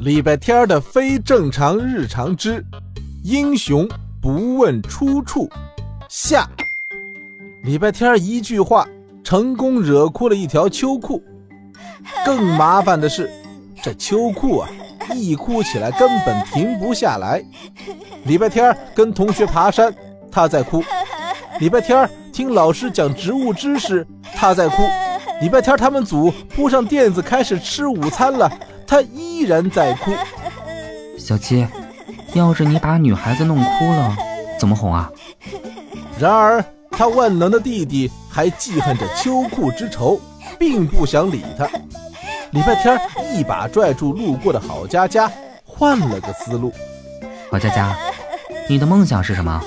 [0.00, 2.64] 礼拜天的非正常日常之
[3.22, 3.86] 英雄
[4.22, 5.46] 不问出处
[6.08, 6.48] 下。
[7.64, 8.88] 礼拜天一句话
[9.22, 11.22] 成功惹哭了一条秋裤，
[12.24, 13.30] 更麻烦的是，
[13.82, 14.70] 这秋裤啊，
[15.14, 17.44] 一哭起来根本停不下来。
[18.24, 19.94] 礼拜天跟同学爬山，
[20.32, 20.80] 他在哭；
[21.58, 24.76] 礼拜天听老师讲植物知识，他在哭；
[25.42, 28.50] 礼拜天他们组铺上垫子开始吃午餐了。
[28.90, 30.10] 他依然在哭，
[31.16, 31.64] 小七，
[32.34, 34.16] 要是你把女孩子弄哭了，
[34.58, 35.08] 怎么哄啊？
[36.18, 40.20] 然而他万能的弟弟还记恨着秋裤之仇，
[40.58, 41.68] 并不想理他。
[42.50, 43.00] 礼拜天
[43.32, 45.30] 一把拽住路过的郝佳佳，
[45.64, 46.72] 换了个思路。
[47.48, 47.96] 郝佳佳，
[48.68, 49.62] 你的梦想是什么？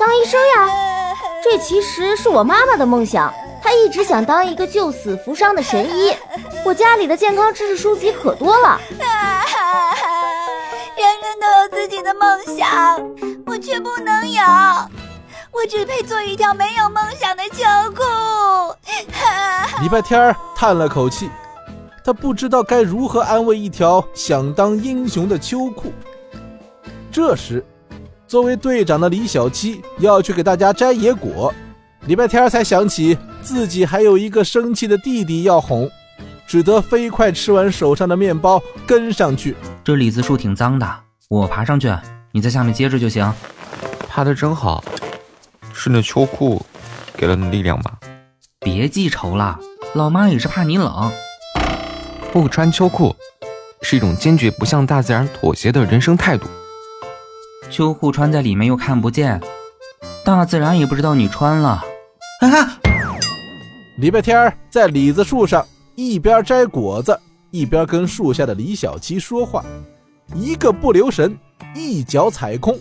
[0.00, 3.30] 当医生呀，这其实是我妈妈的梦想。
[3.62, 6.10] 她一直想当一个救死扶伤的神医。
[6.64, 8.78] 我家里的健康知识书籍可多了。
[10.96, 13.00] 人人都有自己的梦想，
[13.46, 14.42] 我却不能有。
[15.50, 18.02] 我只配做一条没有梦想的秋裤。
[19.82, 21.30] 礼拜天叹了口气，
[22.04, 25.92] 他不知道该如何安慰一条想当英雄的秋裤。
[27.10, 27.64] 这时，
[28.26, 31.54] 作为队长的李小七要去给大家摘野果，
[32.06, 35.90] 礼拜天才想起自己还有一个生气的弟弟要哄。
[36.48, 39.54] 只得飞快吃完手上的面包，跟上去。
[39.84, 41.94] 这李子树挺脏的，我爬上去，
[42.32, 43.30] 你在下面接着就行。
[44.08, 44.82] 爬的真好，
[45.74, 46.64] 是那秋裤
[47.14, 47.98] 给了你力量吧？
[48.60, 49.60] 别记仇了，
[49.92, 51.12] 老妈也是怕你冷。
[52.32, 53.14] 不穿秋裤
[53.82, 56.46] 是一种坚决不向大自然妥协的人生态度。
[57.70, 59.38] 秋裤穿在里面又看不见，
[60.24, 61.84] 大自然也不知道你穿了。
[62.40, 62.78] 哈哈，
[63.98, 65.62] 礼拜天在李子树上。
[65.98, 67.18] 一边摘果子，
[67.50, 69.64] 一边跟树下的李小七说话，
[70.32, 71.36] 一个不留神，
[71.74, 72.78] 一脚踩空。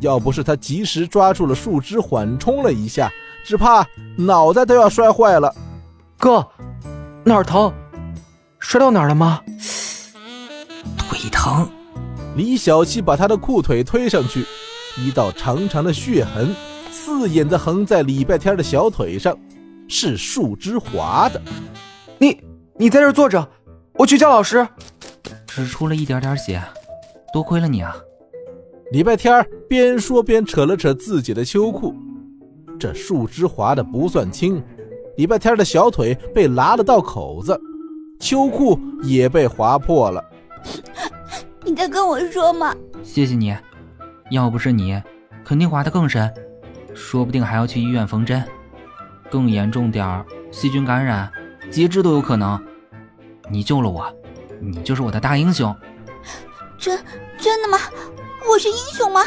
[0.00, 3.10] 要不是他及时抓住了树枝缓冲了一下，
[3.42, 3.86] 只怕
[4.18, 5.50] 脑袋都要摔坏了。
[6.18, 6.46] 哥，
[7.24, 7.72] 哪儿疼？
[8.58, 9.40] 摔到哪儿了吗？
[10.98, 11.66] 腿疼。
[12.36, 14.44] 李小七把他的裤腿推上去，
[14.98, 16.54] 一道长长的血痕，
[16.90, 19.34] 刺眼的横在礼拜天的小腿上，
[19.88, 21.40] 是树枝划的。
[22.22, 22.40] 你
[22.76, 23.50] 你在这坐着，
[23.94, 24.64] 我去叫老师。
[25.44, 26.62] 只出了一点点血，
[27.32, 27.96] 多亏了你啊！
[28.92, 31.92] 礼拜天边说边扯了扯自己的秋裤，
[32.78, 34.62] 这树枝划的不算轻，
[35.16, 37.60] 礼拜天的小腿被拉了道口子，
[38.20, 40.24] 秋裤也被划破了。
[41.64, 42.72] 你在跟我说吗？
[43.02, 43.52] 谢谢你，
[44.30, 45.02] 要不是你，
[45.44, 46.32] 肯定划得更深，
[46.94, 48.44] 说不定还要去医院缝针，
[49.28, 51.28] 更严重点细菌感染。
[51.72, 52.62] 截肢都有可能，
[53.48, 54.14] 你救了我，
[54.60, 55.74] 你就是我的大英雄。
[56.78, 57.02] 真
[57.38, 57.78] 真的吗？
[58.46, 59.24] 我是英雄吗？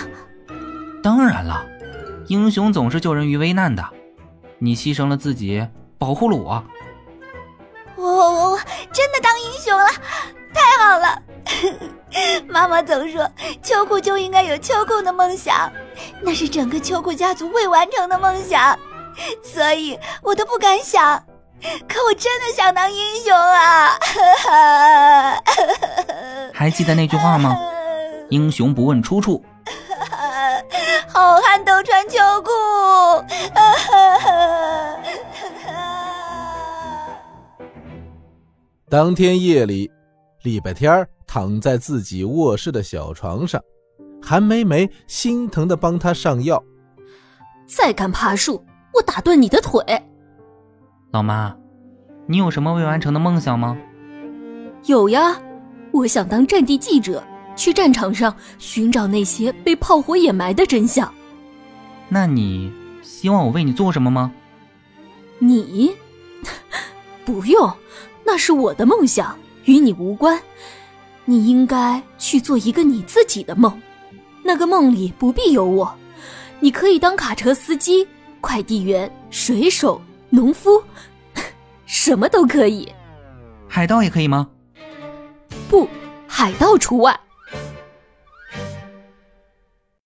[1.02, 1.66] 当然了，
[2.28, 3.84] 英雄总是救人于危难的。
[4.60, 5.68] 你牺牲了自己，
[5.98, 6.64] 保护了我。
[7.96, 8.58] 我我我我
[8.94, 9.88] 真的当英雄了，
[10.54, 11.24] 太好了！
[12.48, 13.28] 妈妈总说
[13.64, 15.72] 秋裤就应该有秋裤的梦想，
[16.22, 18.78] 那是整个秋裤家族未完成的梦想，
[19.42, 21.24] 所以我都不敢想。
[21.88, 23.98] 可我真的想当英雄啊！
[26.54, 27.58] 还记得那句话吗？
[28.30, 29.44] 英雄不问出处。
[31.10, 32.52] 好汉都穿秋裤。
[38.90, 39.92] 当天夜里，
[40.44, 43.60] 礼拜天躺在自己卧室的小床上，
[44.22, 46.64] 韩梅梅心疼的帮他上药。
[47.68, 49.84] 再敢爬树，我打断你的腿！
[51.16, 51.56] 老妈，
[52.28, 53.78] 你有什么未完成的梦想吗？
[54.86, 55.42] 有呀，
[55.92, 57.24] 我想当战地记者，
[57.56, 61.10] 去战场上寻找那些被炮火掩埋的真相。
[62.10, 62.70] 那你
[63.02, 64.30] 希望我为你做什么吗？
[65.40, 65.96] 你
[67.24, 67.72] 不用，
[68.26, 70.38] 那是我的梦想，与你无关。
[71.24, 73.82] 你应该去做一个你自己的梦，
[74.44, 75.96] 那个梦里不必有我，
[76.60, 78.06] 你可以当卡车司机、
[78.42, 80.02] 快递员、水手。
[80.32, 80.84] 农夫，
[82.06, 82.88] 什么都可以。
[83.68, 84.48] 海盗也可以吗？
[85.68, 85.90] 不，
[86.28, 87.20] 海盗除外。